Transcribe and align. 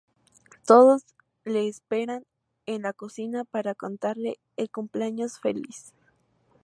Todos 0.65 1.03
le 1.45 1.67
esperan 1.67 2.25
en 2.65 2.81
la 2.81 2.91
cocina 2.91 3.43
para 3.45 3.75
cantarle 3.75 4.39
el 4.57 4.71
cumpleaños 4.71 5.37
feliz. 5.37 5.93